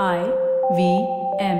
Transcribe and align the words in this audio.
I 0.00 0.20
V 0.76 0.82
M. 1.38 1.58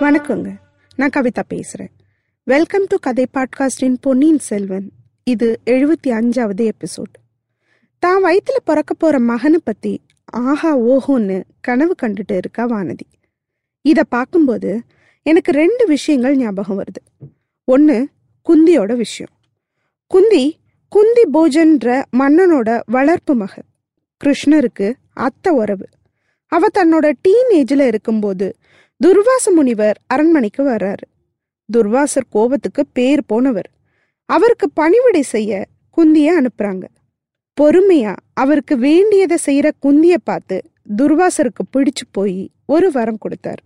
வணக்கங்க. 0.00 0.56
நான் 0.96 1.10
கவிதா 1.16 1.42
பேசுறேன். 1.54 1.90
வெல்கம் 2.44 2.86
டு 2.86 2.96
கதை 3.00 3.26
பாட்காஸ்டின் 3.34 3.96
பொன்னியின் 4.00 4.38
செல்வன். 4.38 4.92
இது 5.24 5.60
எழுபத்தி 5.66 6.06
அஞ்சாவது 6.06 6.70
எபிசோட். 6.70 7.14
தான் 7.98 8.24
வயிற்றுல 8.24 8.60
பிறக்க 8.64 8.94
போற 8.94 9.18
மகனை 9.18 9.60
பத்தி 9.64 10.00
ஆஹா 10.24 10.78
ஓஹோன்னு 10.78 11.42
கனவு 11.60 11.94
கண்டுட்டு 12.02 12.36
இருக்கா 12.36 12.66
வானதி. 12.66 13.08
இதை 13.80 14.04
பார்க்கும்போது 14.08 14.82
எனக்கு 15.22 15.52
ரெண்டு 15.52 15.86
விஷயங்கள் 15.86 16.36
ஞாபகம் 16.36 16.78
வருது. 16.78 17.02
ஒன்று 17.66 18.08
குந்தியோட 18.46 18.96
விஷயம். 18.96 19.34
குந்தி 20.06 20.58
குந்தி 20.88 21.22
போஜன்ற 21.32 22.02
மன்னனோட 22.18 22.80
வளர்ப்பு 22.86 23.34
மக 23.34 23.62
கிருஷ்ணருக்கு 24.20 24.92
அத்தை 25.12 25.52
உறவு. 25.52 25.86
அவ 26.46 26.66
தன்னோட 26.74 27.12
டீன் 27.22 27.50
ஏஜில் 27.52 27.86
இருக்கும்போது 27.86 28.56
துர்வாச 29.00 29.50
முனிவர் 29.54 29.98
அரண்மனைக்கு 30.06 30.62
வர்றாரு. 30.64 31.06
துர்வாசர் 31.68 32.30
கோபத்துக்கு 32.30 32.86
பேர் 32.92 33.22
போனவர். 33.26 33.70
அவருக்கு 34.24 34.70
பணிவிடை 34.70 35.22
செய்ய 35.22 35.66
குந்திய 35.96 36.28
அனுப்புறாங்க. 36.40 36.84
பொறுமையா 37.60 38.16
அவருக்கு 38.32 38.78
வேண்டியதை 38.78 39.38
செய்யற 39.46 39.70
குந்திய 39.82 40.14
பார்த்து 40.24 40.62
துர்வாசருக்கு 40.96 41.64
பிடிச்சு 41.72 42.04
போய் 42.10 42.50
ஒரு 42.66 42.90
வரம் 42.92 43.22
கொடுத்தாரு. 43.24 43.64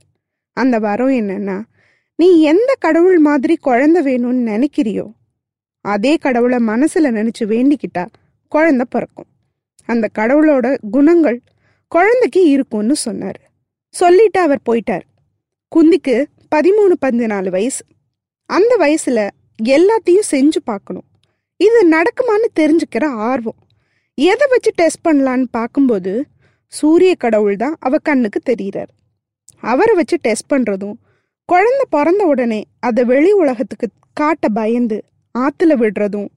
அந்த 0.52 0.78
வரம் 0.78 1.10
என்னன்னா 1.10 1.62
நீ 2.18 2.28
எந்த 2.42 2.70
கடவுள் 2.78 3.18
மாதிரி 3.18 3.54
குழந்தை 3.56 4.00
வேணும்னு 4.08 4.42
நினைக்கிறியோ 4.52 5.06
அதே 5.84 6.12
கடவுளை 6.16 6.58
மனசுல 6.66 7.10
நினைச்சு 7.18 7.44
வேண்டிக்கிட்டா 7.44 8.04
குழந்தை 8.52 8.84
பிறக்கும். 8.90 9.28
அந்த 9.88 10.06
கடவுளோட 10.18 10.66
குணங்கள் 10.90 11.38
குழந்தைக்கு 11.92 12.40
இருக்கும்னு 12.48 12.96
சொன்னார். 12.96 13.38
சொல்லிட்டு 13.94 14.40
அவர் 14.40 14.66
போயிட்டார். 14.70 15.04
குந்திக்கு 15.72 16.16
பதிமூணு 16.54 16.94
பதினாலு 17.04 17.50
வயசு. 17.50 17.82
அந்த 18.50 18.72
வயசுல 18.80 19.20
எல்லாத்தையும் 19.74 20.28
செஞ்சு 20.30 20.60
பார்க்கணும். 20.64 21.06
இது 21.60 21.78
நடக்குமான்னு 21.88 22.48
தெரிஞ்சுக்கிற 22.60 23.04
ஆர்வம். 23.30 23.60
எதை 24.18 24.46
வச்சு 24.50 24.70
டெஸ்ட் 24.74 25.06
பண்ணலான்னு 25.08 25.46
பார்க்கும்போது 25.50 26.12
சூரிய 26.72 27.12
கடவுள் 27.14 27.56
தான் 27.56 27.76
அவ 27.80 27.98
கண்ணுக்கு 27.98 28.40
தெரிகிறார் 28.50 28.90
அவரை 29.62 29.94
வச்சு 29.94 30.16
டெஸ்ட் 30.20 30.52
பண்ணுறதும் 30.52 30.96
குழந்தை 31.48 31.84
பிறந்த 31.90 32.24
உடனே 32.24 32.64
அதை 32.80 33.04
வெளி 33.04 33.30
உலகத்துக்கு 33.32 33.86
காட்ட 34.12 34.48
பயந்து 34.48 34.96
ஆத்துல 35.34 35.72
விடுறதும் 35.74 36.28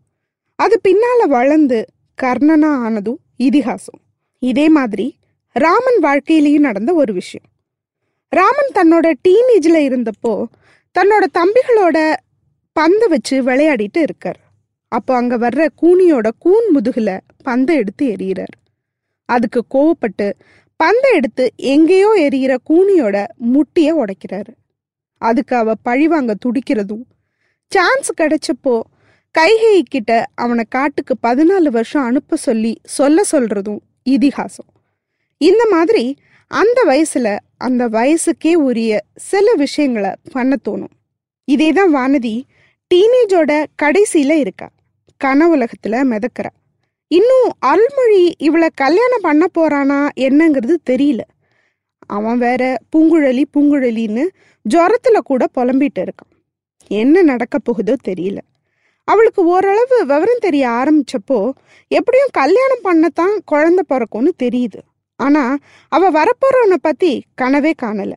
அது 0.55 0.79
பின்னால 0.87 1.27
வளர்ந்து 1.27 1.85
கர்ணனா 2.21 2.69
ஆனதும் 2.85 3.19
இதிகாசம். 3.37 3.99
இதே 4.39 4.69
மாதிரி 4.69 5.07
ராமன் 5.55 5.99
வாழ்க்கையிலையும் 6.01 6.65
நடந்த 6.67 6.93
ஒரு 6.93 7.13
விஷயம். 7.13 7.47
ராமன் 8.29 8.71
தன்னோட 8.75 9.07
டீனேஜில் 9.27 9.79
இருந்தப்போ 9.87 10.33
தன்னோட 10.95 11.23
தம்பிகளோட 11.39 11.97
பந்தை 12.73 13.07
வச்சு 13.07 13.43
விளையாடிட்டு 13.43 14.01
இருக்கார். 14.01 14.39
அப்போ 14.91 15.15
அங்கே 15.15 15.35
வர்ற 15.35 15.67
கூனியோட 15.81 16.29
கூன் 16.39 16.69
முதுகில் 16.71 17.13
பந்தை 17.43 17.75
எடுத்து 17.75 18.05
எறிகிறார். 18.07 18.55
அதுக்கு 19.25 19.63
கோவப்பட்டு 19.73 20.33
பந்தை 20.79 21.11
எடுத்து 21.13 21.51
எங்கேயோ 21.55 22.27
எரியிற 22.29 22.55
கூனியோட 22.69 23.25
முட்டியை 23.53 23.93
உடைக்கிறாரு. 23.93 24.53
அதுக்கு 25.21 25.55
அவ 25.55 25.73
பழிவாங்க 25.83 26.35
துடிக்கிறதும். 26.45 27.05
சான்ஸ் 27.71 28.09
கிடைச்சப்போ 28.21 28.75
கைகை 29.39 29.81
கிட்ட 29.83 30.25
அவனை 30.35 30.63
காட்டுக்கு 30.69 31.15
பதினாலு 31.23 31.69
வருஷம் 31.69 32.03
அனுப்ப 32.03 32.35
சொல்லி 32.35 32.73
சொல்ல 32.83 33.21
சொல்றதும் 33.31 33.81
இதிகாசம். 34.09 34.69
இந்த 35.37 35.63
மாதிரி 35.71 36.05
அந்த 36.51 36.79
வயசுல 36.87 37.27
அந்த 37.57 37.89
வயசுக்கே 37.89 38.53
உரிய 38.53 39.01
சில 39.15 39.53
விஷயங்களை 39.53 40.11
பண்ண 40.31 40.55
தோணும். 40.69 40.95
இதே 41.43 41.69
தான் 41.71 41.95
வானதி 41.95 42.35
டீனேஜோட 42.91 43.65
கடைசியில 43.83 44.31
இருக்கா. 44.43 44.69
கனவுலகத்துல 45.23 46.01
மிதக்கிறா. 46.11 46.51
இன்னும் 47.07 47.49
அருள்மொழி 47.59 48.35
இவளை 48.37 48.69
கல்யாணம் 48.73 49.25
பண்ண 49.27 49.45
போறானா 49.57 49.99
என்னங்கிறது 50.19 50.75
தெரியல. 50.89 51.21
அவன் 52.11 52.37
வேற 52.37 52.77
பூங்குழலி 52.91 53.43
பூங்குழலின்னு 53.53 54.23
ஜுரத்தில் 54.65 55.17
கூட 55.23 55.45
புலம்பிட்டு 55.55 55.99
இருக்கான். 55.99 56.31
என்ன 56.87 57.21
நடக்க 57.21 57.59
போகுதோ 57.59 57.95
தெரியல. 58.07 58.37
அவளுக்கு 59.03 59.41
ஓரளவு 59.45 59.97
விவரம் 59.99 60.43
தெரிய 60.45 60.67
ஆரம்பிச்சப்போ 60.69 61.51
எப்படியும் 61.87 62.33
கல்யாணம் 62.39 62.83
பண்ணத்தான் 62.83 63.35
குழந்தை 63.45 63.83
பிறக்கும்னு 63.89 64.31
தெரியுது. 64.43 64.81
ஆனா 65.15 65.57
அவ 65.87 66.11
வரப்போறவனை 66.11 66.77
பத்தி 66.81 67.23
கனவே 67.41 67.71
காணல. 67.81 68.11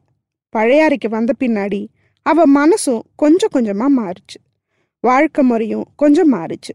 பழையாறைக்கு 0.57 1.09
வந்த 1.09 1.33
பின்னாடி 1.41 1.87
அவ 2.23 2.43
மனசும் 2.55 3.05
கொஞ்சம் 3.17 3.55
கொஞ்சமா 3.55 3.87
மாறுச்சு. 3.99 4.41
வாழ்க்கை 5.01 5.45
முறையும் 5.45 5.87
கொஞ்சம் 5.97 6.33
மாறுச்சு. 6.33 6.75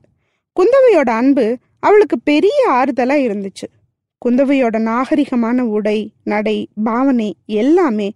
குந்தவையோட 0.55 1.09
அன்பு 1.21 1.57
அவளுக்கு 1.79 2.19
பெரிய 2.19 2.59
ஆறுதலா 2.71 3.17
இருந்துச்சு. 3.27 3.67
குந்தவையோட 4.25 4.77
நாகரிகமான 4.89 5.59
உடை 5.59 6.11
நடை 6.23 6.67
பாவனை 6.83 7.35
எல்லாமே 7.45 8.13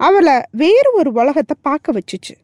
அவளை 0.00 0.34
வேறு 0.52 0.92
ஒரு 0.92 1.10
உலகத்தை 1.12 1.56
பார்க்க 1.62 1.92
வச்சுச்சு. 1.92 2.34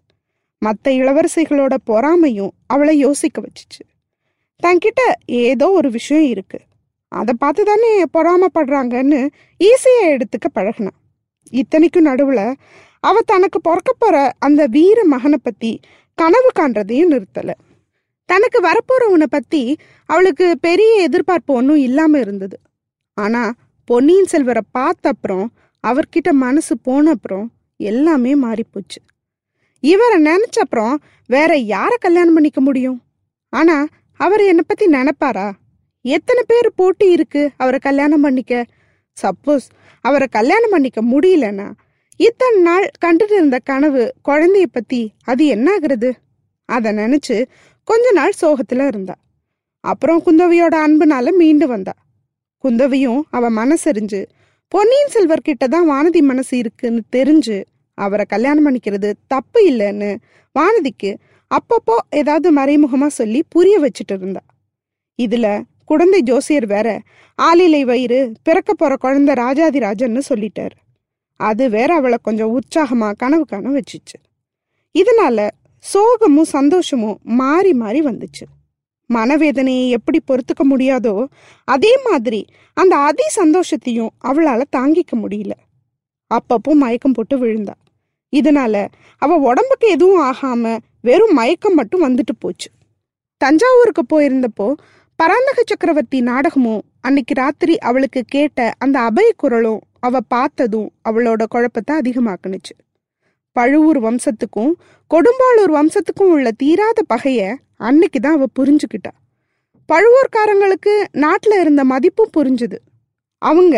மற்ற 0.58 0.92
இளவரசிகளோட 0.92 1.74
பொறாமையும் 1.86 2.52
அவளை 2.66 2.98
யோசிக்க 2.98 3.42
வச்சுச்சு. 3.42 3.82
தன்கிட்ட 4.62 5.00
ஏதோ 5.26 5.70
ஒரு 5.70 5.90
விஷயம் 5.90 6.24
இருக்கு. 6.24 6.58
அதை 7.12 7.34
பார்த்து 7.38 7.62
தானே 7.64 7.90
பொறாமப்படுறாங்கன்னு 8.16 9.20
ஈஸியாக 9.60 10.12
எடுத்துக்க 10.14 10.46
பழகினான் 10.54 10.98
இத்தனைக்கும் 11.50 12.02
நடுவில் 12.02 12.46
அவ 13.00 13.20
தனக்கு 13.22 13.60
பிறக்க 13.60 13.92
போற 13.98 14.16
அந்த 14.38 14.66
வீர 14.66 15.04
மகனை 15.04 15.38
பத்தி 15.42 15.80
கனவு 16.18 16.50
காண்றதையும் 16.58 17.12
நிறுத்தலை. 17.14 17.54
தனக்கு 18.28 18.58
வரப்போறவனை 18.68 19.26
பத்தி 19.30 19.62
அவளுக்கு 20.06 20.46
பெரிய 20.60 20.92
எதிர்பார்ப்பு 21.02 21.54
ஒன்றும் 21.54 21.76
இல்லாமல் 21.76 22.20
இருந்தது. 22.20 22.56
ஆனா 23.14 23.52
பொன்னியின் 23.84 24.26
செல்வரை 24.26 24.62
பார்த்த 24.70 25.08
அப்புறம் 25.08 25.52
அவர்கிட்ட 25.86 26.30
மனசு 26.30 26.78
போன 26.78 27.10
அப்புறம் 27.10 27.52
எல்லாமே 27.76 28.34
மாறிப்போச்சு. 28.34 29.00
இவரை 29.80 30.22
நினைச்ச 30.22 30.58
அப்புறம் 30.60 31.02
வேற 31.26 31.56
யாரை 31.56 31.96
கல்யாணம் 32.00 32.34
பண்ணிக்க 32.34 32.60
முடியும்? 32.60 33.02
ஆனா 33.48 33.86
அவர் 34.16 34.40
என்னை 34.40 34.64
பத்தி 34.66 34.86
நினைப்பாரா? 34.86 35.52
எத்தனை 36.00 36.42
பேர் 36.46 36.74
போட்டி 36.74 37.10
இருக்கு 37.10 37.50
அவரை 37.56 37.78
கல்யாணம் 37.78 38.20
பண்ணிக்க? 38.20 38.64
சப்போஸ் 39.22 39.66
அவரை 40.00 40.26
கல்யாணம் 40.30 40.70
பண்ணிக்க 40.70 41.02
முடியலன்னா 41.02 41.72
இத்தனை 42.16 42.60
நாள் 42.60 42.90
கண்டுட்டு 43.04 43.32
இருந்த 43.32 43.58
கனவு 43.58 44.14
குழந்தைய 44.28 44.64
பத்தி 44.72 45.12
அது 45.24 45.46
என்ன 45.46 45.76
ஆகுறது 45.76 46.12
அதை 46.64 46.92
நினைச்சு 46.92 47.46
கொஞ்ச 47.84 48.12
நாள் 48.12 48.32
சோகத்துல 48.40 48.86
இருந்தா. 48.86 49.14
அப்புறம் 49.80 50.22
குந்தவையோட 50.26 50.74
அன்புனால 50.86 51.36
மீண்டு 51.36 51.66
வந்தா. 51.66 51.92
குந்தவையும் 52.64 53.22
அவ 53.30 53.50
மனசறிஞ்சு 53.50 54.20
பொன்னியின் 54.68 55.08
செல்வர் 55.08 55.40
கிட்ட 55.40 55.66
தான் 55.66 55.90
வானதி 55.90 56.20
மனசு 56.22 56.58
இருக்குன்னு 56.58 57.02
தெரிஞ்சு 57.16 57.64
அவரை 57.94 58.24
கல்யாணம் 58.28 58.66
பண்ணிக்கிறது 58.66 59.12
தப்பு 59.26 59.60
இல்லைன்னு 59.70 60.10
வானதிக்கு 60.58 61.10
அப்பப்போ 61.50 61.96
ஏதாவது 62.10 62.48
மறைமுகமா 62.56 63.06
சொல்லி 63.06 63.40
புரிய 63.48 63.80
வச்சுட்டு 63.80 64.14
இருந்தா. 64.14 64.40
இதுல 65.18 65.46
குழந்தை 65.84 66.22
ஜோசியர் 66.22 66.66
வேற 66.66 66.88
ஆளிலை 67.38 67.82
வயிறு 67.84 68.32
பிறக்க 68.42 68.74
போற 68.74 68.96
குழந்தை 68.96 69.34
ராஜாதிராஜன்னு 69.34 70.22
சொல்லிட்டாரு. 70.28 70.76
அது 71.36 71.70
வேற 71.70 71.94
அவளை 71.94 72.18
கொஞ்சம் 72.22 72.58
உற்சாகமா 72.58 73.08
கனவு 73.16 73.44
காண 73.44 73.70
வச்சுச்சு. 73.70 74.16
இதனால 74.94 75.48
சோகமும் 75.84 76.50
சந்தோஷமும் 76.56 77.18
மாறி 77.22 77.72
மாறி 77.72 78.00
வந்துச்சு. 78.02 78.44
மனவேதனையை 79.16 79.88
எப்படி 79.88 80.18
பொறுத்துக்க 80.26 80.62
முடியாதோ 80.70 81.14
அதே 81.68 81.92
மாதிரி 82.04 82.40
அந்த 82.76 82.94
அதி 83.08 83.26
சந்தோஷத்தையும் 83.36 84.12
அவளால 84.28 84.60
தாங்கிக்க 84.76 85.12
முடியல. 85.22 85.54
அப்பப்போ 86.30 86.72
மயக்கம் 86.74 87.12
போட்டு 87.12 87.36
விழுந்தா. 87.38 87.76
இதனால 88.32 88.74
அவ 89.22 89.36
உடம்புக்கு 89.48 89.86
எதுவும் 89.88 90.22
ஆகாம 90.22 90.78
வெறும் 91.00 91.32
மயக்கம் 91.32 91.74
மட்டும் 91.74 92.04
வந்துட்டு 92.04 92.34
போச்சு. 92.38 92.70
தஞ்சாவூருக்கு 93.40 94.02
போயிருந்தப்போ 94.12 94.68
பராந்தக 95.18 95.62
சக்கரவர்த்தி 95.66 96.20
நாடகமும் 96.20 96.82
அன்னைக்கு 97.00 97.34
ராத்திரி 97.34 97.74
அவளுக்கு 97.78 98.20
கேட்ட 98.26 98.72
அந்த 98.78 98.96
அபய 99.00 99.28
குரலும் 99.36 99.80
அவ 100.00 100.20
பார்த்ததும் 100.28 100.88
அவளோட 101.08 101.42
குழப்பத்தை 101.48 101.92
அதிகமாக்குனுச்சு. 101.98 102.74
பழுவூர் 103.56 104.00
வம்சத்துக்கும் 104.02 104.72
கொடும்பாளூர் 105.10 105.72
வம்சத்துக்கும் 105.76 106.32
உள்ள 106.34 106.50
தீராத 106.56 107.02
பகைய 107.14 107.40
அன்னைக்கு 107.88 108.18
தான் 108.20 108.36
அவ 108.38 108.46
புரிஞ்சுக்கிட்டா. 108.58 109.12
பழுவூர்காரங்களுக்கு 109.88 110.94
நாட்டில் 111.24 111.56
இருந்த 111.60 111.82
மதிப்பும் 111.92 112.34
புரிஞ்சுது. 112.36 112.78
அவங்க 113.42 113.76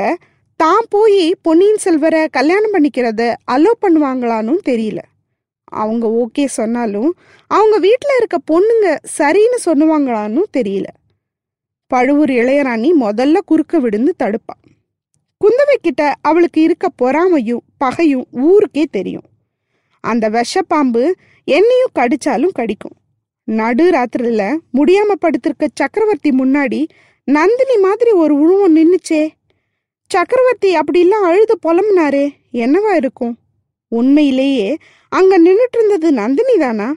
தான் 0.61 0.85
போய் 0.95 1.23
பொன்னியின் 1.43 1.83
செல்வரை 1.85 2.21
கல்யாணம் 2.37 2.75
பண்ணிக்கிறத 2.75 3.23
அலோ 3.55 3.73
பண்ணுவாங்களான்னு 3.85 4.55
தெரியல. 4.71 5.01
அவங்க 5.83 6.07
ஓகே 6.23 6.45
சொன்னாலும் 6.59 7.11
அவங்க 7.51 7.77
வீட்டில் 7.87 8.19
இருக்க 8.19 8.37
பொண்ணுங்க 8.51 8.89
சரின்னு 9.19 9.59
சொல்லுவாங்களான்னு 9.67 10.43
தெரியல. 10.59 10.89
பழுவூர் 11.91 12.33
இளையராணி 12.41 12.91
முதல்ல 13.05 13.39
குறுக்க 13.51 13.79
விழுந்து 13.85 14.13
தடுப்பான் 14.23 14.61
குந்தவை 15.41 15.77
கிட்ட 15.77 16.03
அவளுக்கு 16.29 16.61
இருக்க 16.67 16.87
பொறாமையும் 17.03 17.65
பகையும் 17.83 18.27
ஊருக்கே 18.49 18.85
தெரியும். 18.97 19.27
அந்த 20.05 20.25
விஷப்பாம்பு 20.37 21.03
என்னையும் 21.49 21.95
கடிச்சாலும் 21.99 22.55
கடிக்கும். 22.59 22.97
நடு 23.45 23.91
ராத்திரில 23.91 24.57
முடியாம 24.75 25.15
படுத்திருக்க 25.21 25.69
சக்கரவர்த்தி 25.75 26.31
முன்னாடி 26.31 26.87
நந்தினி 27.25 27.77
மாதிரி 27.77 28.11
ஒரு 28.11 28.35
உருவம் 28.41 28.77
நின்னுச்சே. 28.77 29.29
சக்கரவர்த்தி 30.07 30.77
அப்படிலாம் 30.77 31.27
அழுது 31.29 31.59
புலம்புனாரே 31.67 32.31
என்னவா 32.53 32.95
இருக்கும்? 32.95 33.39
உண்மையிலேயே 33.89 34.77
அங்க 35.09 35.39
நின்றுட்டு 35.39 35.79
இருந்தது 35.79 36.13
நந்தினி 36.13 36.57
தானா? 36.57 36.95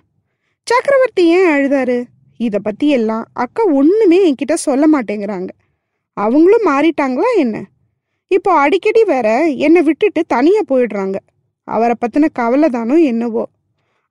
சக்கரவர்த்தி 0.64 1.28
ஏன் 1.28 1.48
அழுதாரு? 1.48 2.04
இத 2.38 2.60
பத்தி 2.60 2.88
எல்லாம் 2.90 3.26
அக்கா 3.34 3.64
ஒண்ணுமே 3.64 4.32
என்கிட்ட 4.32 4.54
சொல்ல 4.54 4.88
மாட்டேங்கிறாங்க. 4.88 5.50
அவங்களும் 6.14 6.66
மாறிட்டாங்களா 6.66 7.30
என்ன? 7.36 7.64
இப்போ 8.28 8.52
அடிக்கடி 8.52 9.04
வேற 9.04 9.44
என்னை 9.44 9.82
விட்டுட்டு 9.82 10.24
தனியா 10.28 10.60
போயிடுறாங்க. 10.70 11.16
அவரை 11.64 11.96
பத்தின 12.00 12.30
கவலை 12.34 12.70
தானோ 12.70 12.96
என்னவோ. 12.96 13.46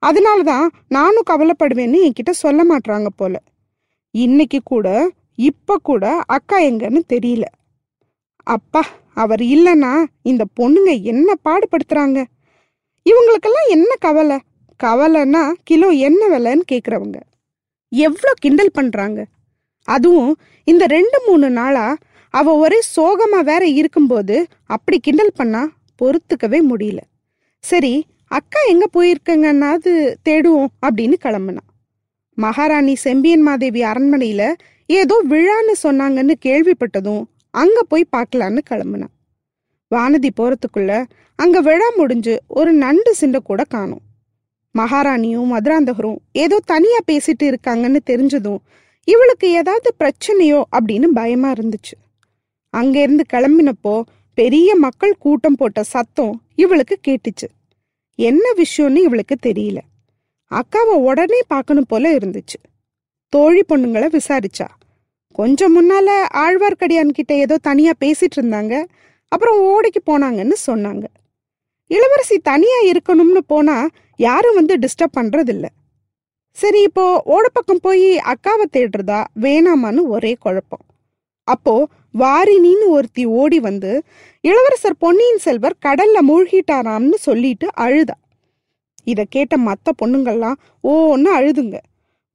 அதனால 0.03 0.43
தான் 0.43 0.67
நானும் 0.87 1.27
கவலைப்படுவேன்னு 1.29 1.99
என்கிட்ட 2.05 2.33
சொல்ல 2.43 2.61
மாட்றாங்க 2.63 3.09
போல. 3.15 3.35
இன்னைக்கு 4.13 4.59
கூட 4.63 4.87
இப்ப 5.49 5.77
கூட 5.89 6.03
அக்கா 6.35 6.57
எங்கன்னு 6.69 7.01
தெரியல. 7.13 7.45
அப்பா 8.47 8.81
அவர் 9.23 9.43
இல்லைன்னா 9.55 9.93
இந்த 10.21 10.43
பொண்ணுங்க 10.59 10.91
என்ன 11.11 11.29
பாடுபடுத்துறாங்க? 11.47 12.19
இவங்களுக்கெல்லாம் 13.05 13.71
என்ன 13.75 13.91
கவலை? 14.05 14.37
கவலைன்னா 14.79 15.41
கிலோ 15.63 15.89
என்ன 16.07 16.21
விலைன்னு 16.33 16.65
கேட்குறவங்க 16.71 17.19
எவ்வளோ 17.91 18.31
கிண்டல் 18.43 18.75
பண்ணுறாங்க 18.77 19.19
அதுவும் 19.87 20.31
இந்த 20.67 20.83
ரெண்டு 20.95 21.17
மூணு 21.27 21.47
நாளாக 21.49 21.99
அவ 22.33 22.53
ஒரே 22.55 22.79
சோகமாக 22.95 23.47
வேற 23.49 23.63
இருக்கும்போது 23.79 24.35
அப்படி 24.75 24.97
கிண்டல் 24.99 25.37
பண்ணால் 25.39 25.71
பொறுத்துக்கவே 26.01 26.59
முடியல. 26.71 26.99
சரி 27.63 27.93
அக்கா 28.27 28.59
எங்க 28.61 28.85
போயிருக்கங்கன்னாது 28.93 30.15
தேடுவோம் 30.29 30.67
அப்படின்னு 30.81 31.13
கிளம்புனா. 31.25 31.63
மகாராணி 32.33 32.95
செம்பியன் 32.95 33.41
மாதேவி 33.41 33.81
அரண்மனையில 33.83 34.53
ஏதோ 34.85 35.23
விழான்னு 35.29 35.73
சொன்னாங்கன்னு 35.83 36.33
கேள்விப்பட்டதும் 36.45 37.23
அங்க 37.51 37.83
போய் 37.83 38.09
பார்க்கலான்னு 38.17 38.57
கிளம்புனா. 38.69 39.07
வானதி 39.95 40.29
போறதுக்குள்ள 40.39 41.05
அங்க 41.35 41.61
விழா 41.61 41.91
முடிஞ்சு 41.97 42.41
ஒரு 42.47 42.73
நண்டு 42.73 43.15
சிண்டை 43.21 43.39
கூட 43.43 43.63
காணோம். 43.63 44.03
மகாராணியும் 44.77 45.51
மதுராந்தகரும் 45.53 46.17
ஏதோ 46.31 46.59
தனியா 46.65 46.97
பேசிட்டு 47.11 47.43
இருக்காங்கன்னு 47.43 47.99
தெரிஞ்சதும் 48.05 48.57
இவளுக்கு 49.03 49.49
ஏதாவது 49.51 49.95
பிரச்சனையோ 49.99 50.61
அப்படின்னு 50.77 51.05
பயமா 51.05 51.51
இருந்துச்சு. 51.51 51.95
அங்கிருந்து 52.69 53.23
கிளம்பினப்போ 53.33 54.01
பெரிய 54.33 54.75
மக்கள் 54.75 55.15
கூட்டம் 55.19 55.55
போட்ட 55.55 55.83
சத்தம் 55.83 56.41
இவளுக்கு 56.55 56.99
கேட்டுச்சு. 57.07 57.47
என்ன 58.17 58.53
விஷயம்னு 58.57 58.95
இவளுக்கு 58.95 59.35
தெரியல. 59.45 59.77
அக்காவை 60.51 60.95
உடனே 60.99 61.39
பார்க்கணும் 61.47 61.85
போல 61.87 62.15
இருந்துச்சு. 62.15 62.59
தோழி 63.29 63.63
பொண்ணுங்களை 63.69 64.17
விசாரிச்சா. 64.17 64.67
கொஞ்சம் 65.31 65.73
முன்னால 65.77 66.25
ஆழ்வார்க்கடியான் 66.33 67.09
கிட்ட 67.09 67.33
ஏதோ 67.35 67.57
தனியா 67.57 67.91
பேசிட்டு 67.99 68.37
இருந்தாங்க. 68.41 68.85
அப்புறம் 69.27 69.59
ஓடைக்கு 69.61 70.01
போனாங்கன்னு 70.05 70.55
சொன்னாங்க. 70.67 71.03
இளவரசி 71.87 72.37
தனியா 72.39 72.77
இருக்கணும்னு 72.83 73.41
போனா 73.47 73.87
யாரும் 74.15 74.55
வந்து 74.55 74.77
டிஸ்டர்ப் 74.77 75.17
பண்றதில்ல. 75.17 75.65
சரி 76.51 76.81
இப்போ 76.81 77.23
ஓடப்பக்கம் 77.25 77.81
போய் 77.81 78.17
அக்காவை 78.17 78.65
தேடுறதா 78.71 79.23
வேணாமான்னு 79.41 80.07
ஒரே 80.07 80.35
குழப்பம். 80.39 80.85
அப்போ 81.43 81.87
வாரினின்னு 82.13 82.85
ஒருத்தி 82.87 83.25
ஓடி 83.25 83.59
வந்து 83.59 84.03
இளவரசர் 84.41 84.97
பொன்னியின் 84.97 85.37
செல்வர் 85.37 85.81
கடல்ல 85.85 86.17
மூழ்கிட்டாராம்னு 86.27 87.13
சொல்லிட்டு 87.13 87.67
அழுதா. 87.77 88.17
இத 89.03 89.25
கேட்ட 89.29 89.57
மத்த 89.57 89.91
பொண்ணுங்கள்லாம் 90.01 90.57
ஓன்னு 90.83 91.29
அழுதுங்க. 91.37 91.77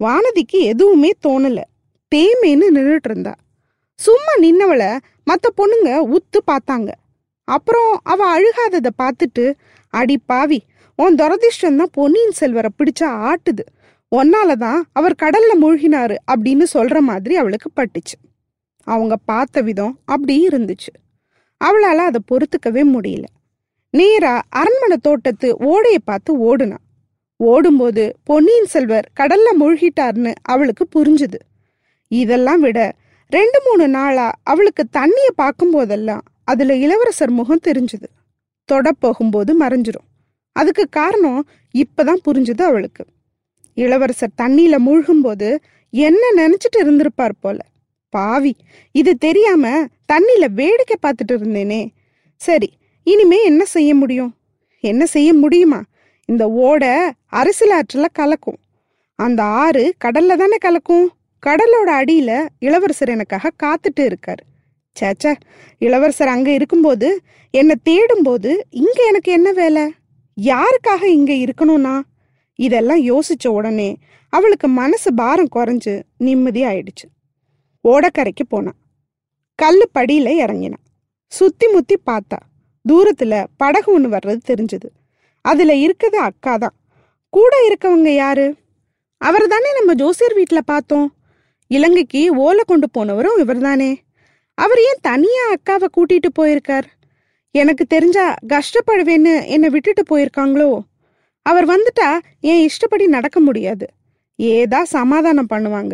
வானதிக்கு 0.04 0.60
எதுவுமே 0.72 1.10
தோணல. 1.26 1.60
தேமேன்னு 2.14 2.66
நின்றுட்டு 2.74 3.08
இருந்தா. 3.10 3.34
சும்மா 3.94 4.32
நின்னவள 4.40 4.98
மத்த 5.30 5.46
பொண்ணுங்க 5.56 6.16
உத்து 6.16 6.38
பார்த்தாங்க 6.50 6.90
அப்புறம் 7.44 8.00
அவ 8.02 8.38
அழுகாதத 8.38 8.88
பார்த்துட்டு 9.02 9.52
அடி 9.88 10.18
பாவி 10.26 10.62
உன் 10.96 11.14
துரதிர்ஷ்டம் 11.14 11.76
தான் 11.76 11.92
பொன்னியின் 11.92 12.30
செல்வரை 12.30 12.70
பிடிச்சா 12.78 13.08
ஆட்டுது. 13.30 13.64
ஒன்னாலதான் 14.12 14.80
அவர் 14.92 15.14
கடல்ல 15.22 15.52
மூழ்கினாரு 15.60 16.16
அப்படின்னு 16.32 16.64
சொல்ற 16.74 16.98
மாதிரி 16.98 17.36
அவளுக்கு 17.36 17.70
பட்டுச்சு. 17.76 18.16
அவங்க 18.84 19.16
பார்த்த 19.16 19.60
விதம் 19.60 19.98
அப்படி 20.04 20.46
இருந்துச்சு. 20.46 20.92
அவளால 21.64 22.00
அதை 22.00 22.20
பொறுத்துக்கவே 22.26 22.98
முடியல. 22.98 23.24
நேரா 23.90 24.42
அரண்மனை 24.48 24.96
தோட்டத்து 24.96 25.56
ஓடைய 25.56 25.96
பார்த்து 26.04 26.56
ஓடுனா. 26.56 26.76
ஓடும்போது 27.36 28.16
பொன்னியின் 28.24 28.66
செல்வர் 28.66 29.10
கடல்ல 29.20 29.48
மூழ்கிட்டார்னு 29.60 30.34
அவளுக்கு 30.42 30.88
புரிஞ்சுது. 30.94 31.34
இதெல்லாம் 32.08 32.60
விட 32.60 32.92
ரெண்டு 33.28 33.60
மூணு 33.64 33.88
நாளா 33.88 34.34
அவளுக்கு 34.42 34.84
தண்ணிய 34.84 35.28
பார்க்கும்போதெல்லாம் 35.42 36.20
அதுல 36.44 36.76
இளவரசர் 36.76 37.30
முகம் 37.30 37.60
தெரிஞ்சுது. 37.66 38.06
தொட 38.64 38.92
போகும்போது 38.92 39.60
மறைஞ்சிரும். 39.60 40.08
அதுக்கு 40.52 40.88
காரணம் 40.88 41.48
இப்பதான் 41.78 42.16
புரிஞ்சுது 42.24 42.62
அவளுக்கு. 42.62 43.04
இளவரசர் 43.74 44.30
தண்ணியில 44.42 44.76
மூழ்கும்போது 44.86 45.56
என்ன 45.90 46.48
நினைச்சிட்டு 46.48 46.78
இருந்திருப்பார் 46.78 47.38
போல. 47.40 47.66
பாவி. 48.16 48.52
இது 48.94 49.12
தெரியாம 49.26 49.64
தண்ணியில 50.12 50.46
வேடிக்கை 50.60 50.96
பார்த்துட்டு 51.00 51.34
இருந்தேனே. 51.34 51.82
சரி 52.40 52.68
இனிமே 53.06 53.38
என்ன 53.44 53.62
செய்ய 53.74 53.90
முடியும்? 53.94 54.32
என்ன 54.84 55.02
செய்ய 55.06 55.30
முடியுமா? 55.34 55.80
இந்த 56.28 56.44
ஓடை 56.66 56.92
அரசியல் 57.38 57.74
ஆற்றுல 57.78 58.06
கலக்கும். 58.12 58.58
அந்த 59.18 59.40
ஆறு 59.62 59.82
கடல்ல 60.04 60.36
தானே 60.42 60.58
கலக்கும்? 60.66 61.06
கடலோட 61.42 61.90
அடியில 62.00 62.30
இளவரசர் 62.58 63.14
எனக்காக 63.14 63.50
காத்துட்டு 63.62 64.02
இருக்காரு. 64.10 64.42
சேச்சா 64.96 65.32
இளவரசர் 65.78 66.34
அங்க 66.34 66.50
இருக்கும்போது 66.50 67.08
என்னை 67.54 67.74
தேடும்போது 67.88 68.50
இங்க 68.84 68.98
எனக்கு 69.08 69.30
என்ன 69.32 69.48
வேலை? 69.52 69.84
யாருக்காக 70.36 71.02
இங்க 71.18 71.32
இருக்கணும்னா? 71.44 71.94
இதெல்லாம் 72.58 73.02
யோசிச்ச 73.10 73.46
உடனே 73.48 73.90
அவளுக்கு 74.32 74.68
மனசு 74.80 75.10
பாரம் 75.14 75.52
குறைஞ்சு 75.56 75.94
நிம்மதி 76.18 76.62
ஆயிடுச்சு 76.64 77.06
ஓடக்கரைக்கு 77.88 78.44
போனான். 78.48 78.76
கல்லு 79.54 79.88
படியில 79.94 80.28
இறங்கினான். 80.28 80.84
சுத்தி 81.26 81.66
முத்தி 81.66 81.96
பார்த்தா 82.06 82.38
தூரத்துல 82.92 83.44
படகு 83.56 83.92
ஒன்று 83.92 84.08
வர்றது 84.08 84.40
தெரிஞ்சது. 84.46 84.88
அதுல 85.40 85.74
இருக்கிறது 85.74 86.18
அக்கா 86.18 86.56
தான். 86.56 86.74
கூட 87.28 87.68
இருக்கவங்க 87.68 88.14
யாரு? 88.14 88.56
அவர் 89.18 89.46
தானே 89.46 89.74
நம்ம 89.74 89.94
ஜோசியர் 89.94 90.34
வீட்டில் 90.34 90.64
பார்த்தோம். 90.64 91.14
இலங்கைக்கு 91.66 92.36
ஓலை 92.36 92.64
கொண்டு 92.66 92.90
போனவரும் 92.90 93.38
இவர்தானே. 93.38 93.96
அவர் 94.54 94.78
ஏன் 94.78 94.98
தனியா 95.00 95.42
அக்காவை 95.52 95.86
கூட்டிட்டு 95.96 96.28
போயிருக்கார்? 96.40 96.82
எனக்கு 97.50 97.84
தெரிஞ்சா 97.84 98.34
கஷ்டப்படுவேன்னு 98.48 99.46
என்னை 99.46 99.68
விட்டுட்டு 99.68 100.02
போயிருக்காங்களோ? 100.02 100.80
அவர் 101.42 101.66
வந்துட்டா 101.66 102.18
என் 102.40 102.62
இஷ்டப்படி 102.62 103.06
நடக்க 103.06 103.40
முடியாது. 103.40 103.86
ஏதா 104.36 104.84
சமாதானம் 104.84 105.48
பண்ணுவாங்க. 105.50 105.92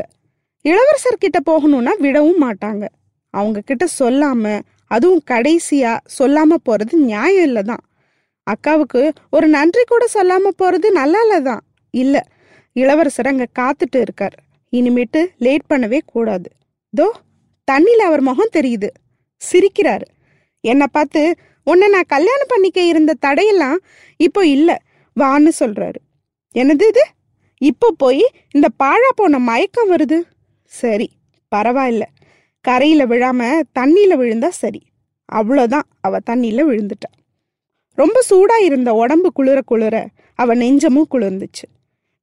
இளவரசர் 0.65 1.17
கிட்ட 1.19 1.39
போகணும்னா 1.51 1.93
விடவும் 1.99 2.41
மாட்டாங்க. 2.43 2.85
அவங்க 3.31 3.61
கிட்ட 3.61 3.87
சொல்லாம 3.99 4.61
அதுவும் 4.87 5.23
கடைசியா 5.31 5.99
சொல்லாம 6.19 6.57
போறது 6.69 6.93
நியாயம் 6.93 7.49
இல்லதான். 7.49 7.85
அக்காவுக்கு 8.47 9.13
ஒரு 9.31 9.49
நன்றி 9.49 9.83
கூட 9.85 10.05
சொல்லாம 10.15 10.51
போறது 10.63 10.91
நல்லா 10.91 11.21
இல்லதான். 11.25 11.61
இல்ல 11.91 12.27
இளவரசர் 12.73 13.27
அங்க 13.27 13.47
காத்துட்டு 13.59 14.01
இருக்கார். 14.01 14.37
இனிமேட்டு 14.73 15.27
லேட் 15.39 15.67
பண்ணவே 15.75 15.99
கூடாது. 16.07 16.49
தோ 17.01 17.07
தண்ணில 17.73 18.03
அவர் 18.09 18.21
முகம் 18.21 18.55
தெரியுது. 18.57 18.89
சிரிக்கிறாரு. 19.53 20.07
என்னை 20.61 20.87
பார்த்து 20.93 21.35
உன்னை 21.65 21.89
நான் 21.89 22.03
கல்யாணம் 22.07 22.47
பண்ணிக்க 22.49 22.81
இருந்த 22.81 23.15
தடையெல்லாம் 23.27 23.77
இப்போ 24.17 24.47
இல்லை 24.47 24.77
வான்னு 25.21 25.51
சொல்றாரு. 25.61 26.01
என்னது 26.55 26.87
இது? 26.89 27.05
இப்போ 27.59 27.95
போய் 27.97 28.31
இந்த 28.51 28.69
பாழா 28.83 29.11
போன 29.15 29.39
மயக்கம் 29.39 29.91
வருது. 29.91 30.19
சரி 30.69 31.11
பரவாயில்ல. 31.57 32.03
கரையில் 32.61 33.07
விழாம 33.07 33.61
தண்ணியில் 33.79 34.17
விழுந்தா 34.17 34.49
சரி. 34.49 34.83
அவ்வளோதான் 35.33 35.87
அவள் 36.01 36.27
தண்ணியில் 36.31 36.65
விழுந்துட்டா. 36.65 37.11
ரொம்ப 37.95 38.21
சூடாக 38.21 38.63
இருந்த 38.63 38.95
உடம்பு 38.95 39.33
குளிர 39.33 39.61
குளிர 39.61 40.09
அவ 40.35 40.55
நெஞ்சமும் 40.55 41.07
குளிர்ந்துச்சு. 41.11 41.67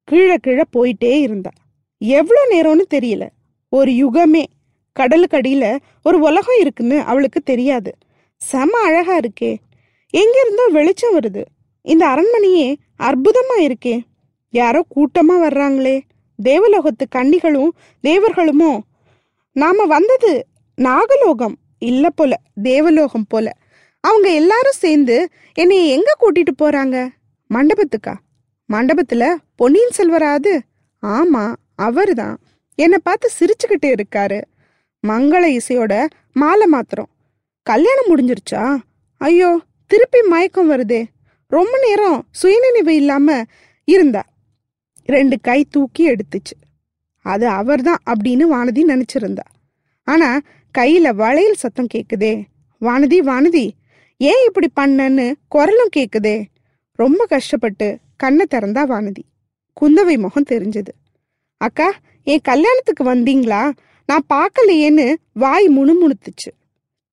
கீழே 0.04 0.36
கீழே 0.38 0.62
போயிட்டே 0.78 1.20
இருந்தா. 1.20 1.50
எவ்வளோ 1.98 2.42
நேரம்னு 2.52 2.94
தெரியல. 2.94 3.30
ஒரு 3.70 3.92
யுகமே. 3.92 4.46
கடலுக்கடியில் 5.00 5.78
ஒரு 6.04 6.20
உலகம் 6.20 6.60
இருக்குன்னு 6.60 7.02
அவளுக்கு 7.02 7.42
தெரியாது. 7.42 7.92
செம 8.38 8.80
அழகா 8.80 9.20
இருக்கே. 9.20 9.58
எங்க 10.10 10.42
இருந்தோ 10.42 10.68
வெளிச்சம் 10.68 11.20
வருது. 11.20 11.44
இந்த 11.82 12.08
அரண்மனையே 12.08 12.75
அற்புதமாக 12.96 13.62
இருக்கே. 13.62 14.00
யாரோ 14.50 14.86
கூட்டமாக 14.90 15.50
வர்றாங்களே. 15.50 16.02
தேவலோகத்து 16.44 17.08
கன்னிகளும் 17.15 17.70
தேவர்களுமோ? 18.04 18.80
நாம 19.51 19.86
வந்தது 19.86 20.48
நாகலோகம் 20.82 21.56
இல்ல 21.80 22.10
போல 22.10 22.39
தேவலோகம் 22.63 23.25
போல. 23.27 23.54
அவங்க 24.00 24.30
எல்லாரும் 24.34 24.72
சேர்ந்து 24.72 25.30
என்னை 25.54 25.89
எங்க 25.89 26.15
கூட்டிட்டு 26.20 26.63
போறாங்க? 26.63 27.08
மண்டபத்துக்கா? 27.54 28.13
மண்டபத்துல 28.74 29.36
பொன்னியின் 29.56 29.96
செல்வராது 29.98 30.60
ஆமா 31.04 31.56
அவர்தான். 31.75 32.38
என்னை 32.75 32.98
பார்த்து 33.04 33.30
சிரிச்சுக்கிட்டு 33.39 33.86
இருக்காரு. 33.86 34.42
மங்கள 35.08 35.60
இசையோட 35.60 36.06
மாலை 36.34 36.68
மாத்திரம். 36.68 37.10
கல்யாணம் 37.63 38.06
முடிஞ்சிருச்சா? 38.06 38.77
ஐயோ 39.18 39.60
திருப்பி 39.88 40.22
மயக்கம் 40.22 40.72
வருதே. 40.72 41.06
ரொம்ப 41.48 41.80
நேரம் 41.88 42.25
சுயநினைவு 42.32 42.96
இல்லாம 42.96 43.42
இருந்தா. 43.86 44.24
ரெண்டு 45.05 45.39
கை 45.41 45.65
தூக்கி 45.69 46.12
எடுத்துச்சு. 46.12 46.55
அது 47.21 47.47
அவர்தான் 47.47 47.97
அப்படின்னு 48.05 48.43
வானதி 48.51 48.83
நினைச்சிருந்தா. 48.88 49.45
ஆனா 50.03 50.39
கையில 50.77 51.15
வளையல் 51.15 51.53
சத்தம் 51.53 51.88
கேக்குதே. 51.93 52.43
வானதி 52.81 53.19
வானதி 53.19 53.69
ஏன் 54.17 54.47
இப்படி 54.47 54.71
பண்ணன்னு 54.75 55.33
குரலும் 55.47 55.89
கேக்குதே. 55.95 56.45
ரொம்ப 56.91 57.25
கஷ்டப்பட்டு 57.25 57.97
கண்ணை 58.17 58.45
திறந்தா 58.50 58.85
வானதி. 58.85 59.24
குந்தவை 59.81 60.17
முகம் 60.17 60.45
தெரிஞ்சது. 60.50 60.88
அக்கா 61.57 61.93
என் 62.24 62.39
கல்யாணத்துக்கு 62.43 63.15
வந்தீங்களா? 63.15 63.71
நான் 64.05 64.25
பார்க்கலையேன்னு 64.33 65.13
வாய் 65.33 65.67
முணுமுணுத்துச்சு. 65.67 66.51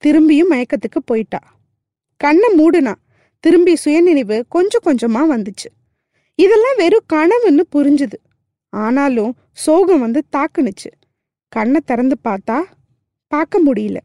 திரும்பியும் 0.06 0.50
மயக்கத்துக்கு 0.50 0.99
போயிட்டா. 1.04 1.38
கண்ணை 2.16 2.49
மூடுனா 2.58 2.94
திரும்பி 3.40 3.76
சுயநினைவு 3.76 4.44
கொஞ்சம் 4.49 4.82
கொஞ்சமா 4.84 5.37
வந்துச்சு. 5.37 5.82
இதெல்லாம் 6.35 6.77
வெறும் 6.77 7.05
கனவுன்னு 7.12 7.62
புரிஞ்சுது. 7.73 8.19
ஆனாலும் 8.71 9.35
சோகம் 9.53 10.01
வந்து 10.01 10.25
தாக்குனுச்சு. 10.37 10.91
கண்ணை 11.49 11.81
திறந்து 11.85 12.17
பார்த்தா 12.25 12.62
பார்க்க 13.29 13.61
முடியல. 13.62 13.97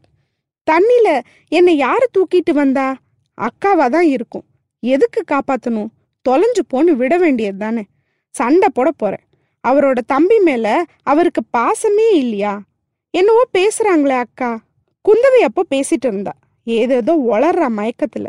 தண்ணில 0.70 1.20
என்னை 1.48 1.76
யாரு 1.76 2.10
தூக்கிட்டு 2.18 2.52
வந்தா? 2.52 2.96
அக்காவா 3.38 3.88
தான் 3.88 4.06
இருக்கும். 4.06 4.44
எதுக்கு 4.80 5.24
காப்பாத்தணும்? 5.28 5.88
தொலைஞ்சு 6.28 6.62
போன்னு 6.72 6.92
விட 6.92 7.18
வேண்டியது 7.18 7.58
தானே. 7.58 7.84
சண்டை 8.30 8.68
போட 8.72 8.90
போறேன். 8.90 9.26
அவரோட 9.68 9.98
தம்பி 10.06 10.38
மேல 10.38 10.84
அவருக்கு 11.02 11.42
பாசமே 11.58 12.12
இல்லையா? 12.12 12.62
என்னவோ 13.10 13.42
பேசுறாங்களே 13.58 14.18
அக்கா. 14.18 14.60
குந்தவை 15.08 15.40
அப்போ 15.40 15.64
பேசிட்டு 15.70 16.06
இருந்தா. 16.06 16.32
ஏதேதோ 16.64 17.14
ஒளர்ற 17.30 17.68
மயக்கத்துல. 17.76 18.26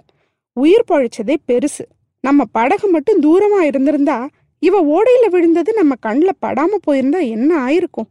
உயிர் 0.54 0.84
பழைச்சதே 0.88 1.36
பெருசு. 1.48 1.86
நம்ம 2.24 2.46
படகு 2.52 2.88
மட்டும் 2.88 3.22
தூரமா 3.22 3.60
இருந்திருந்தா 3.62 4.18
இவ 4.62 4.80
ஓடையில 4.96 5.26
விழுந்தது 5.30 5.72
நம்ம 5.74 5.94
கண்ணில் 6.02 6.42
படாம 6.46 6.80
போயிருந்தா 6.88 7.20
என்ன 7.36 7.52
ஆயிருக்கும்? 7.68 8.10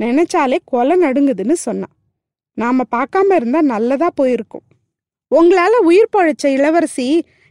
நினைச்சாலே 0.00 0.58
கொலை 0.64 0.96
நடுங்குதுன்னு 1.02 1.56
சொன்னான் 1.66 1.94
நாம 2.58 2.84
பார்க்காம 2.96 3.34
இருந்தா 3.34 3.60
நல்லதா 3.72 4.08
போயிருக்கும். 4.14 4.64
உங்களால 5.32 5.74
உயிர் 5.84 6.14
பழைச்ச 6.16 6.44
இளவரசி 6.50 7.08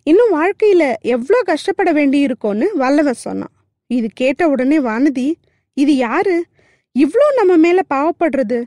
இன்னும் 0.07 0.33
வாழ்க்கையில 0.33 0.83
எவ்வளோ 1.15 1.39
கஷ்டப்பட 1.45 1.89
வேண்டியிருக்கோன்னு 1.91 2.67
வல்லவன் 2.75 3.23
சொன்னான் 3.25 3.53
இது 3.89 4.07
கேட்ட 4.13 4.41
உடனே 4.49 4.77
வானதி 4.79 5.27
இது 5.77 5.93
யாரு? 5.97 6.37
இவ்ளோ 6.95 7.25
நம்ம 7.39 7.53
மேல 7.57 7.79
பாவப்படுறது. 7.89 8.59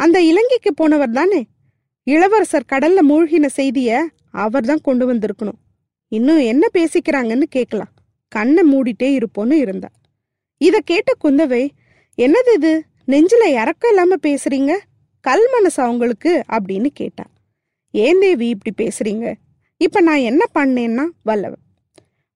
அந்த 0.00 0.18
இலங்கைக்கு 0.22 0.70
போனவர் 0.74 1.16
தானே? 1.18 1.40
இளவரசர் 2.06 2.70
கடல்ல 2.72 3.00
மூழ்கின 3.02 3.48
செய்திய 3.56 3.90
அவர் 4.44 4.64
தான் 4.64 4.82
கொண்டு 4.82 5.04
வந்திருக்கணும். 5.10 5.58
இன்னும் 6.12 6.40
என்ன 6.42 6.64
பேசிக்கிறாங்கன்னு 6.74 7.46
கேட்கலாம் 7.48 7.92
கண்ணை 8.32 8.62
மூடிட்டே 8.72 9.08
இருப்போன்னு 9.18 9.52
இருந்தா. 9.52 9.88
இத 10.60 10.76
கேட்ட 10.80 11.12
குந்தவை 11.24 11.62
என்னது 12.18 12.52
இது? 12.54 12.72
நெஞ்சில 13.06 13.44
இறக்கம் 13.60 13.90
இல்லாம 13.90 14.16
பேசுறீங்க? 14.22 14.72
கல் 15.24 15.44
மனசா 15.54 15.88
உங்களுக்கு? 15.88 16.42
அப்படின்னு 16.52 16.86
கேட்டா. 16.94 17.24
ஏன் 17.94 18.18
தேவி 18.18 18.48
இப்படி 18.48 18.72
பேசுறீங்க? 18.82 19.26
இப்ப 19.80 20.00
நான் 20.00 20.26
என்ன 20.30 20.42
பண்ணேன்னா? 20.54 21.04
வல்லவன் 21.22 21.62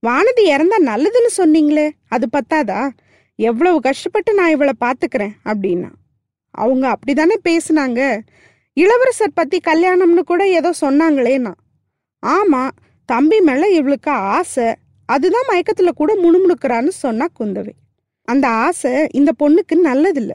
வானதி 0.02 0.42
இறந்தா 0.54 0.78
நல்லதுன்னு 0.90 1.30
சொன்னீங்களே 1.36 1.86
அது 2.08 2.26
பத்தாதா? 2.32 2.80
எவ்வளவு 3.38 3.80
கஷ்டப்பட்டு 3.80 4.34
நான் 4.34 4.50
இவளை 4.50 4.74
பாத்துக்கிறேன் 4.84 5.34
அப்படின்னா. 5.44 5.90
அவங்க 6.54 6.84
அப்படிதானே 6.94 7.36
பேசுனாங்க? 7.44 8.00
இளவரசர் 8.76 9.32
பத்தி 9.34 9.60
கல்யாணம்னு 9.66 10.22
கூட 10.22 10.42
ஏதோ 10.48 10.70
சொன்னாங்களேனா 10.80 11.52
ஆமா 12.22 12.62
தம்பி 13.06 13.40
மேல 13.40 13.68
இவளுக்கு 13.68 14.10
ஆசை 14.10 14.74
அதுதான் 15.08 15.48
மயக்கத்துல 15.48 15.88
கூட 15.88 16.10
முணுமுணுக்கிறான்னு 16.14 16.88
சொன்னா 16.88 17.26
குந்தவை. 17.40 17.74
அந்த 18.28 18.48
ஆசை 18.48 18.92
இந்த 19.10 19.30
பொண்ணுக்கு 19.38 19.74
நல்லதில்ல. 19.84 20.32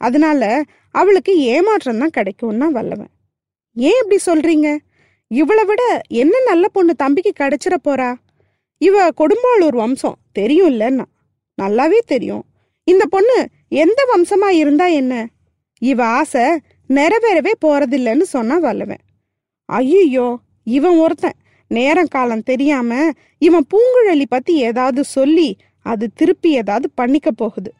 அதனால 0.00 0.62
அவளுக்கு 0.90 1.32
ஏமாற்றம் 1.38 1.98
தான் 1.98 2.16
கிடைக்கும்னா 2.16 2.68
வல்லவன். 2.68 3.12
ஏன் 3.76 4.00
இப்படி 4.02 4.18
சொல்றீங்க? 4.26 4.78
இவளை 5.28 5.64
விட 5.64 5.82
என்ன 6.08 6.40
நல்ல 6.46 6.68
பொண்ணு 6.68 6.94
தம்பிக்கு 6.94 7.32
கிடைச்சிட 7.40 7.76
போறா? 7.84 8.14
இவ 8.78 9.08
கொடும்பாளூர் 9.08 9.76
வம்சம் 9.76 10.18
தெரியும் 10.32 10.70
இல்லைன்னா. 10.70 11.04
நல்லாவே 11.62 11.98
தெரியும். 12.06 12.44
இந்த 12.84 13.06
பொண்ணு 13.06 13.46
எந்த 13.68 14.00
வம்சமா 14.12 14.48
இருந்தா 14.48 14.86
என்ன? 14.86 15.28
இவ 15.78 16.04
ஆசை 16.04 16.44
நிறைவேறவே 16.88 17.52
போறதில்லைன்னு 17.66 18.26
சொன்னா 18.34 18.58
வல்லவன். 18.58 19.02
ஐயோ 19.64 20.38
இவன் 20.64 20.96
ஒருத்தன் 20.96 21.38
நேரம் 21.72 22.08
காலம் 22.08 22.42
தெரியாம 22.42 23.10
இவன் 23.38 23.66
பூங்குழலி 23.72 24.24
பத்தி 24.28 24.54
ஏதாவது 24.56 25.04
சொல்லி 25.04 25.48
அது 25.82 26.10
திருப்பி 26.14 26.50
ஏதாவது 26.50 26.90
பண்ணிக்க 26.94 27.30
போகுது. 27.30 27.70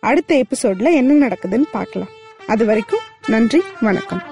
அடுத்த 0.00 0.44
எபிசோட்ல 0.44 0.92
என்ன 0.92 1.26
நடக்குதுன்னு 1.26 1.64
பார்க்கலாம். 1.72 2.12
அது 2.46 2.64
வரைக்கும் 2.64 3.06
நன்றி 3.26 3.60
வணக்கம். 3.80 4.22